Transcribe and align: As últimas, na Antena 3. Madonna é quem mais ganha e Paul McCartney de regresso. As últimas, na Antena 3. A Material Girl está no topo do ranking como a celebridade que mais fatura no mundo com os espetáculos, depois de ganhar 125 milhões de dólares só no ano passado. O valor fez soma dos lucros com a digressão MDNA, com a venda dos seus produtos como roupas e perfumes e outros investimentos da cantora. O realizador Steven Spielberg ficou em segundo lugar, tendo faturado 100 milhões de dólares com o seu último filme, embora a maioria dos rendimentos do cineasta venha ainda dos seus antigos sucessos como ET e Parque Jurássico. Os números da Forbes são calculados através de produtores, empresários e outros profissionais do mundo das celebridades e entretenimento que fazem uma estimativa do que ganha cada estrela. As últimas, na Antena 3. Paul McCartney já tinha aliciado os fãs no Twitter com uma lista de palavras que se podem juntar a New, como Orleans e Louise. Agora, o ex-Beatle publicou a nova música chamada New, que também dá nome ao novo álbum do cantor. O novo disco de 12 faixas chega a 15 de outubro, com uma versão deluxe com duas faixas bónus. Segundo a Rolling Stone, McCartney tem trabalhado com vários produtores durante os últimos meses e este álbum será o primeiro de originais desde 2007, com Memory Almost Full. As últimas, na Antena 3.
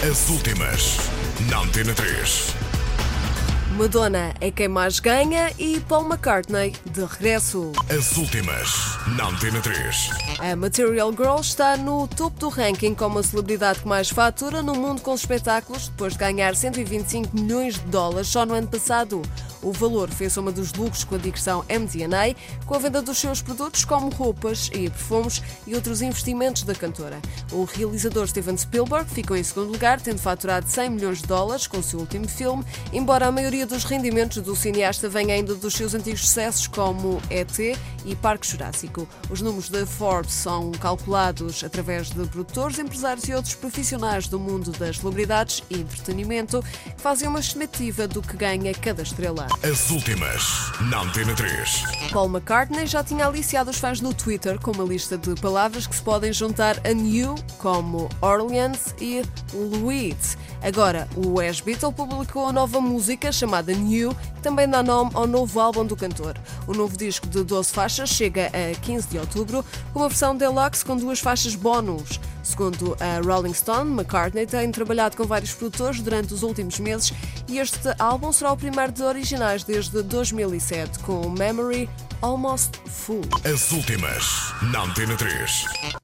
As 0.00 0.28
últimas, 0.28 0.96
na 1.50 1.58
Antena 1.58 1.92
3. 1.92 2.54
Madonna 3.76 4.32
é 4.40 4.48
quem 4.48 4.68
mais 4.68 5.00
ganha 5.00 5.52
e 5.58 5.80
Paul 5.80 6.04
McCartney 6.04 6.72
de 6.86 7.04
regresso. 7.04 7.72
As 7.90 8.16
últimas, 8.16 8.70
na 9.16 9.26
Antena 9.26 9.60
3. 9.60 10.10
A 10.38 10.54
Material 10.54 11.10
Girl 11.10 11.40
está 11.40 11.76
no 11.76 12.06
topo 12.06 12.38
do 12.38 12.48
ranking 12.48 12.94
como 12.94 13.18
a 13.18 13.22
celebridade 13.24 13.80
que 13.80 13.88
mais 13.88 14.08
fatura 14.08 14.62
no 14.62 14.74
mundo 14.74 15.02
com 15.02 15.12
os 15.12 15.20
espetáculos, 15.20 15.88
depois 15.88 16.12
de 16.12 16.20
ganhar 16.20 16.54
125 16.54 17.36
milhões 17.36 17.74
de 17.74 17.80
dólares 17.86 18.28
só 18.28 18.46
no 18.46 18.54
ano 18.54 18.68
passado. 18.68 19.20
O 19.62 19.72
valor 19.72 20.08
fez 20.10 20.32
soma 20.32 20.52
dos 20.52 20.72
lucros 20.72 21.04
com 21.04 21.14
a 21.14 21.18
digressão 21.18 21.64
MDNA, 21.68 22.36
com 22.66 22.74
a 22.74 22.78
venda 22.78 23.02
dos 23.02 23.18
seus 23.18 23.42
produtos 23.42 23.84
como 23.84 24.08
roupas 24.08 24.70
e 24.72 24.88
perfumes 24.88 25.42
e 25.66 25.74
outros 25.74 26.00
investimentos 26.00 26.62
da 26.62 26.74
cantora. 26.74 27.20
O 27.50 27.64
realizador 27.64 28.26
Steven 28.28 28.56
Spielberg 28.56 29.10
ficou 29.10 29.36
em 29.36 29.42
segundo 29.42 29.72
lugar, 29.72 30.00
tendo 30.00 30.18
faturado 30.18 30.68
100 30.68 30.90
milhões 30.90 31.18
de 31.18 31.26
dólares 31.26 31.66
com 31.66 31.78
o 31.78 31.82
seu 31.82 31.98
último 31.98 32.28
filme, 32.28 32.64
embora 32.92 33.26
a 33.26 33.32
maioria 33.32 33.66
dos 33.66 33.84
rendimentos 33.84 34.42
do 34.42 34.54
cineasta 34.54 35.08
venha 35.08 35.34
ainda 35.34 35.54
dos 35.54 35.74
seus 35.74 35.94
antigos 35.94 36.20
sucessos 36.20 36.66
como 36.66 37.20
ET 37.30 37.58
e 38.04 38.16
Parque 38.16 38.46
Jurássico. 38.46 39.08
Os 39.30 39.40
números 39.40 39.68
da 39.68 39.84
Forbes 39.84 40.32
são 40.32 40.70
calculados 40.72 41.64
através 41.64 42.10
de 42.10 42.24
produtores, 42.26 42.78
empresários 42.78 43.28
e 43.28 43.34
outros 43.34 43.54
profissionais 43.54 44.28
do 44.28 44.38
mundo 44.38 44.70
das 44.72 44.98
celebridades 44.98 45.62
e 45.68 45.80
entretenimento 45.80 46.62
que 46.62 47.02
fazem 47.02 47.28
uma 47.28 47.40
estimativa 47.40 48.06
do 48.06 48.22
que 48.22 48.36
ganha 48.36 48.72
cada 48.74 49.02
estrela. 49.02 49.47
As 49.56 49.90
últimas, 49.90 50.70
na 50.90 51.00
Antena 51.00 51.34
3. 51.34 52.10
Paul 52.12 52.28
McCartney 52.28 52.86
já 52.86 53.02
tinha 53.02 53.26
aliciado 53.26 53.70
os 53.70 53.78
fãs 53.78 54.00
no 54.00 54.14
Twitter 54.14 54.60
com 54.60 54.70
uma 54.70 54.84
lista 54.84 55.18
de 55.18 55.34
palavras 55.40 55.86
que 55.86 55.96
se 55.96 56.02
podem 56.02 56.32
juntar 56.32 56.76
a 56.86 56.92
New, 56.92 57.34
como 57.58 58.08
Orleans 58.20 58.94
e 59.00 59.22
Louise. 59.52 60.36
Agora, 60.62 61.08
o 61.16 61.42
ex-Beatle 61.42 61.92
publicou 61.92 62.46
a 62.46 62.52
nova 62.52 62.80
música 62.80 63.32
chamada 63.32 63.72
New, 63.72 64.14
que 64.14 64.42
também 64.42 64.68
dá 64.68 64.82
nome 64.82 65.10
ao 65.14 65.26
novo 65.26 65.58
álbum 65.58 65.84
do 65.84 65.96
cantor. 65.96 66.36
O 66.66 66.72
novo 66.72 66.96
disco 66.96 67.26
de 67.26 67.42
12 67.42 67.72
faixas 67.72 68.10
chega 68.10 68.46
a 68.46 68.78
15 68.80 69.08
de 69.08 69.18
outubro, 69.18 69.64
com 69.92 70.00
uma 70.00 70.08
versão 70.08 70.36
deluxe 70.36 70.84
com 70.84 70.96
duas 70.96 71.18
faixas 71.18 71.54
bónus. 71.56 72.20
Segundo 72.48 72.96
a 72.98 73.20
Rolling 73.20 73.52
Stone, 73.52 73.90
McCartney 73.90 74.46
tem 74.46 74.72
trabalhado 74.72 75.18
com 75.18 75.24
vários 75.24 75.52
produtores 75.52 76.00
durante 76.00 76.32
os 76.32 76.42
últimos 76.42 76.80
meses 76.80 77.12
e 77.46 77.58
este 77.58 77.94
álbum 77.98 78.32
será 78.32 78.52
o 78.52 78.56
primeiro 78.56 78.90
de 78.90 79.02
originais 79.02 79.64
desde 79.64 80.02
2007, 80.02 80.98
com 81.00 81.28
Memory 81.28 81.90
Almost 82.22 82.80
Full. 82.86 83.20
As 83.44 83.70
últimas, 83.70 84.54
na 84.72 84.80
Antena 84.84 85.14
3. 85.14 85.98